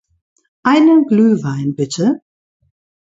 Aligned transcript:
Einen 0.63 1.05
Glühwein, 1.05 1.75
bitte. 1.75 2.23